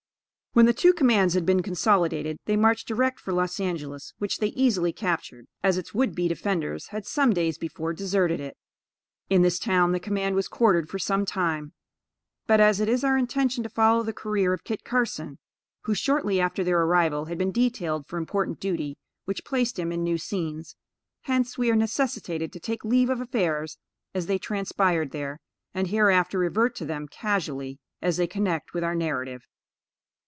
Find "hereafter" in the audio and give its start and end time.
25.87-26.37